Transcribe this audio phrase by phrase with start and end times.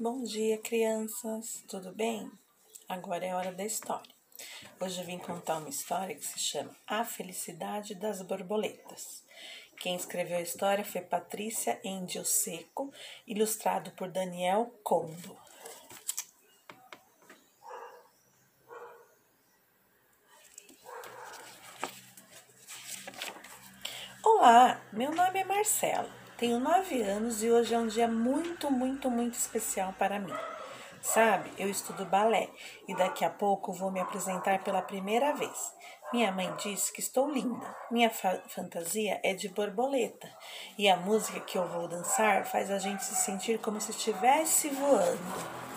[0.00, 1.64] Bom dia, crianças!
[1.66, 2.30] Tudo bem?
[2.88, 4.14] Agora é hora da história.
[4.80, 9.24] Hoje eu vim contar uma história que se chama A Felicidade das Borboletas.
[9.80, 12.92] Quem escreveu a história foi Patrícia Endio Seco,
[13.26, 15.36] ilustrado por Daniel Condo.
[24.22, 26.27] Olá, meu nome é Marcela.
[26.38, 30.32] Tenho nove anos e hoje é um dia muito, muito, muito especial para mim.
[31.02, 32.48] Sabe, eu estudo balé
[32.86, 35.74] e daqui a pouco vou me apresentar pela primeira vez.
[36.12, 37.74] Minha mãe disse que estou linda.
[37.90, 40.30] Minha fa fantasia é de borboleta
[40.78, 44.68] e a música que eu vou dançar faz a gente se sentir como se estivesse
[44.68, 45.67] voando.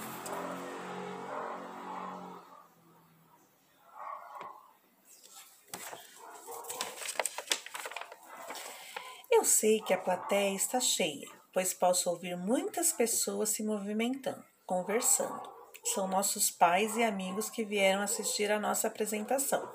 [9.41, 15.41] Eu sei que a plateia está cheia, pois posso ouvir muitas pessoas se movimentando, conversando.
[15.83, 19.67] São nossos pais e amigos que vieram assistir a nossa apresentação.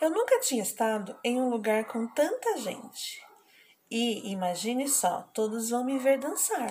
[0.00, 3.24] Eu nunca tinha estado em um lugar com tanta gente.
[3.88, 6.68] E imagine só, todos vão me ver dançar.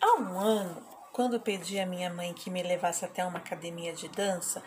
[0.00, 0.87] Há um ano,
[1.18, 4.62] quando pedi à minha mãe que me levasse até uma academia de dança,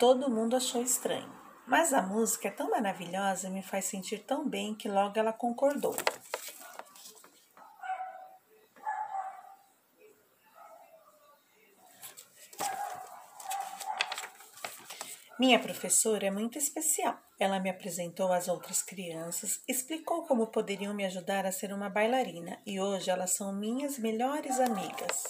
[0.00, 1.32] todo mundo achou estranho.
[1.64, 5.32] Mas a música é tão maravilhosa e me faz sentir tão bem que logo ela
[5.32, 5.94] concordou.
[15.38, 17.16] Minha professora é muito especial.
[17.38, 22.60] Ela me apresentou às outras crianças, explicou como poderiam me ajudar a ser uma bailarina
[22.66, 25.22] e hoje elas são minhas melhores amigas.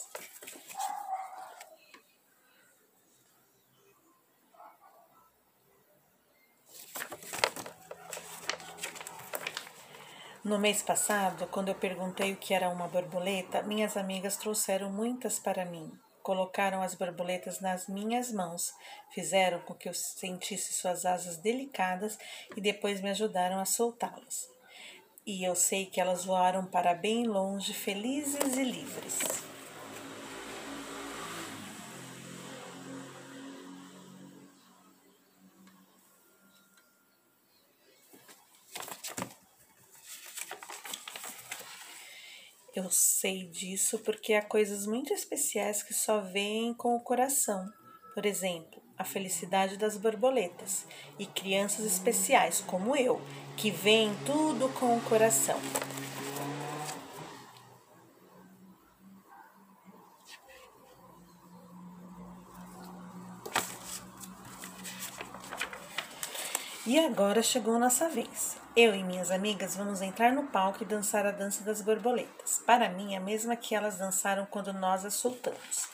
[10.45, 15.39] No mês passado, quando eu perguntei o que era uma borboleta, minhas amigas trouxeram muitas
[15.39, 15.93] para mim.
[16.21, 18.73] Colocaram as borboletas nas minhas mãos,
[19.15, 22.19] fizeram com que eu sentisse suas asas delicadas
[22.57, 24.49] e depois me ajudaram a soltá-las.
[25.25, 29.52] E eu sei que elas voaram para bem longe, felizes e livres.
[42.75, 47.71] Eu sei disso porque há coisas muito especiais que só vêm com o coração.
[48.15, 50.87] Por exemplo, a felicidade das borboletas
[51.19, 53.21] e crianças especiais como eu,
[53.59, 55.61] que veem tudo com o coração.
[66.87, 68.62] E agora chegou nossa vez.
[68.75, 72.63] Eu e minhas amigas vamos entrar no palco e dançar a dança das borboletas.
[72.65, 75.91] Para mim, é a mesma que elas dançaram quando nós as soltamos.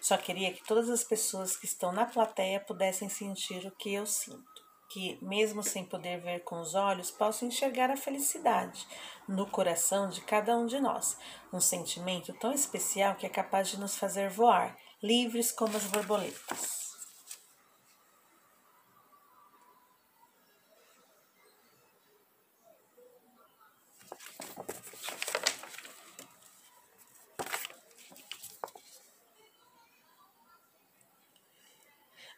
[0.00, 4.04] Só queria que todas as pessoas que estão na plateia pudessem sentir o que eu
[4.04, 4.42] sinto.
[4.90, 8.84] Que, mesmo sem poder ver com os olhos, posso enxergar a felicidade
[9.28, 11.16] no coração de cada um de nós.
[11.52, 16.85] Um sentimento tão especial que é capaz de nos fazer voar, livres como as borboletas.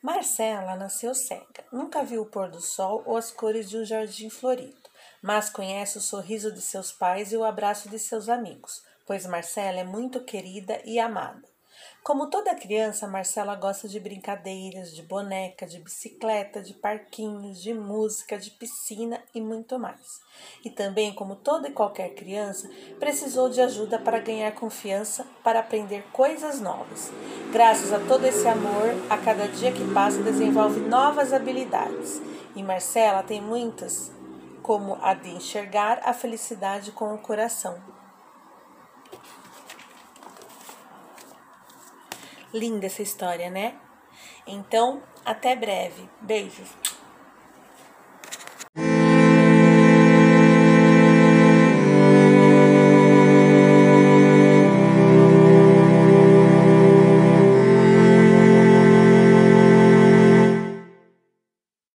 [0.09, 4.31] Marcela nasceu cega, nunca viu o pôr do sol ou as cores de um jardim
[4.31, 4.89] florido,
[5.21, 9.81] mas conhece o sorriso de seus pais e o abraço de seus amigos, pois Marcela
[9.81, 11.47] é muito querida e amada.
[12.03, 18.39] Como toda criança, Marcela gosta de brincadeiras, de boneca, de bicicleta, de parquinhos, de música,
[18.39, 20.21] de piscina e muito mais.
[20.65, 26.03] E também, como toda e qualquer criança, precisou de ajuda para ganhar confiança, para aprender
[26.13, 27.11] coisas novas.
[27.53, 32.23] Graças a todo esse amor, a cada dia que passa desenvolve novas habilidades.
[32.57, 34.11] E Marcela tem muitas,
[34.63, 37.98] como a de enxergar a felicidade com o coração
[42.53, 43.75] Linda essa história, né?
[44.47, 46.09] Então, até breve.
[46.21, 46.69] Beijos.